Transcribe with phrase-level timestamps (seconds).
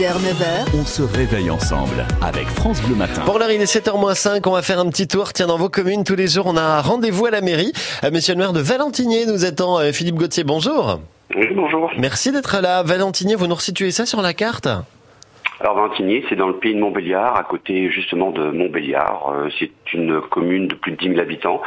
[0.00, 0.80] 9h.
[0.80, 3.20] On se réveille ensemble avec France Bleu Matin.
[3.26, 4.40] Pour l'heure, il est 7h05.
[4.46, 5.34] On va faire un petit tour.
[5.34, 7.74] Tiens, dans vos communes, tous les jours, on a rendez-vous à la mairie.
[8.02, 9.78] Euh, Monsieur le maire de Valentinier nous attend.
[9.78, 11.00] Euh, Philippe Gauthier, bonjour.
[11.36, 11.90] Oui, bonjour.
[11.98, 12.82] Merci d'être là.
[12.82, 14.68] Valentinier, vous nous resituez ça sur la carte?
[15.60, 19.30] Alors Valentinier, c'est dans le pays de Montbéliard, à côté justement de Montbéliard.
[19.34, 21.60] Euh, c'est une commune de plus de 10 000 habitants.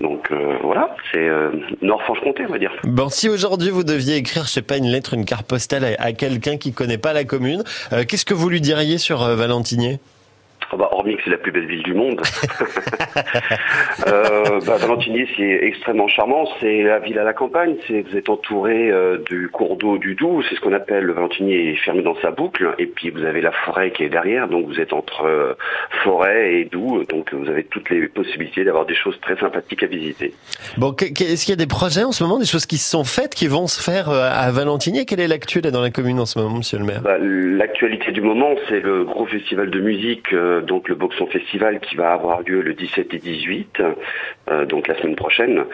[0.00, 1.50] Donc euh, voilà, c'est euh,
[1.82, 2.70] Nord-Franche-Comté, on va dire.
[2.84, 6.02] Bon, si aujourd'hui vous deviez écrire, je sais pas, une lettre, une carte postale à,
[6.02, 9.34] à quelqu'un qui connaît pas la commune, euh, qu'est-ce que vous lui diriez sur euh,
[9.34, 9.98] Valentinier?
[10.76, 12.20] Bah, hormis que c'est la plus belle ville du monde.
[14.06, 16.46] euh, bah, Valentinier, c'est extrêmement charmant.
[16.60, 17.76] C'est la ville à la campagne.
[17.86, 20.42] C'est vous êtes entouré euh, du cours d'eau du Doubs.
[20.48, 22.74] C'est ce qu'on appelle le Valentinier est fermé dans sa boucle.
[22.78, 24.48] Et puis vous avez la forêt qui est derrière.
[24.48, 25.54] Donc vous êtes entre euh,
[26.02, 27.04] forêt et Doubs.
[27.08, 30.34] Donc vous avez toutes les possibilités d'avoir des choses très sympathiques à visiter.
[30.76, 33.04] Bon, est-ce qu'il y a des projets en ce moment, des choses qui se sont
[33.04, 36.26] faites, qui vont se faire euh, à Valentinier Quelle est l'actu dans la commune en
[36.26, 37.00] ce moment, monsieur le maire?
[37.02, 40.32] Bah, L'actualité du moment, c'est le gros festival de musique,
[40.64, 43.82] donc le Boxon Festival, qui va avoir lieu le 17 et 18,
[44.50, 45.64] euh, donc la semaine prochaine,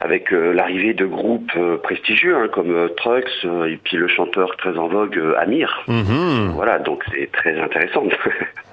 [0.00, 4.56] avec euh, l'arrivée de groupes euh, prestigieux hein, comme euh, Trucks et puis le chanteur
[4.56, 5.84] très en vogue Amir.
[5.88, 6.52] Mhm.
[6.54, 8.04] Voilà, donc c'est très intéressant.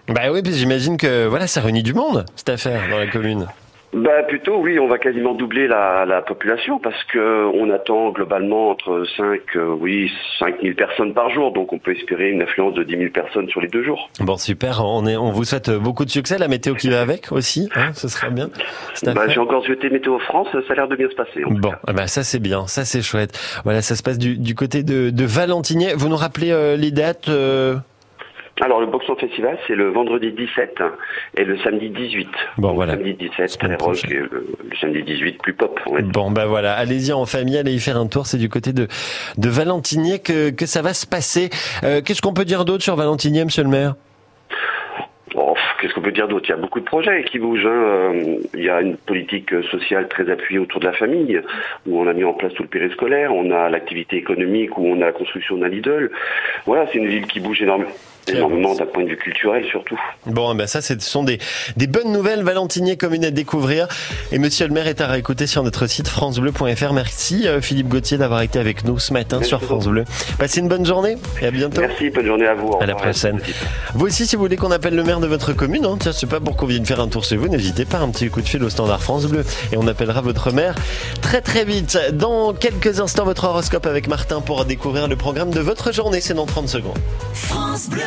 [0.09, 3.47] Bah oui, puis j'imagine que voilà, ça réunit du monde cette affaire dans la commune.
[3.93, 8.69] Bah plutôt oui, on va quasiment doubler la, la population parce que on attend globalement
[8.71, 12.83] entre 5 euh, oui 5000 personnes par jour, donc on peut espérer une affluence de
[12.83, 14.09] 10 000 personnes sur les deux jours.
[14.19, 14.83] Bon, super.
[14.83, 16.37] On est, on vous souhaite beaucoup de succès.
[16.37, 18.49] La météo qui va avec aussi, hein, ce sera bien.
[19.03, 19.27] Bah.
[19.27, 21.43] J'ai encore souhaité Météo France, ça a l'air de bien se passer.
[21.45, 21.93] en tout Bon, cas.
[21.93, 23.39] ben ça c'est bien, ça c'est chouette.
[23.63, 25.93] Voilà, ça se passe du, du côté de, de Valentinier.
[25.95, 27.75] Vous nous rappelez euh, les dates euh,
[28.61, 30.77] Alors le Boxon Festival, c'est le vendredi 17
[31.37, 32.27] et le samedi 18.
[32.57, 32.93] Bon, Donc, voilà.
[32.93, 34.29] Samedi 17, Semaine très rock, et le,
[34.69, 35.79] le samedi 18, plus pop.
[36.13, 38.27] Bon, bah voilà, allez-y en famille, allez y faire un tour.
[38.27, 38.87] C'est du côté de,
[39.37, 41.49] de Valentinier que, que ça va se passer.
[41.83, 43.95] Euh, Qu'est-ce qu'on peut dire d'autre sur Valentinier, monsieur le maire?
[45.83, 46.45] Qu'est-ce qu'on peut dire d'autre?
[46.47, 47.65] Il y a beaucoup de projets qui bougent.
[47.65, 47.69] hein.
[47.69, 51.41] Euh, Il y a une politique euh, sociale très appuyée autour de la famille,
[51.85, 53.33] où on a mis en place tout le périscolaire.
[53.35, 56.09] On a l'activité économique, où on a la construction d'un Lidl.
[56.65, 57.89] Voilà, c'est une ville qui bouge énormément,
[58.29, 59.99] énormément d'un point de vue culturel surtout.
[60.25, 61.39] Bon, ben ça, ce sont des,
[61.75, 62.43] des bonnes nouvelles.
[62.43, 63.89] Valentinier, commune à découvrir.
[64.31, 66.93] Et monsieur le maire est à réécouter sur notre site francebleu.fr.
[66.93, 70.05] Merci euh, Philippe Gauthier d'avoir été avec nous ce matin Merci sur France Bleu.
[70.39, 71.81] Passez une bonne journée et à bientôt.
[71.81, 72.71] Merci, bonne journée à vous.
[72.79, 73.41] À la prochaine.
[73.95, 76.17] Vous aussi, si vous voulez qu'on appelle le maire de votre commune, hein, tiens, je
[76.17, 78.41] sais pas pour qu'on vienne faire un tour chez vous, n'hésitez pas, un petit coup
[78.41, 80.75] de fil au standard France Bleu et on appellera votre maire
[81.21, 81.97] très très vite.
[82.13, 86.33] Dans quelques instants, votre horoscope avec Martin pour découvrir le programme de votre journée, c'est
[86.33, 86.99] dans 30 secondes.
[87.33, 88.01] France Bleu.